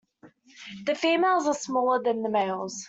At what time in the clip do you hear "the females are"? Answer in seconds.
0.87-1.53